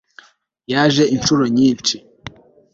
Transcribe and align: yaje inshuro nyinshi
yaje 0.71 1.03
inshuro 1.15 1.43
nyinshi 1.57 1.95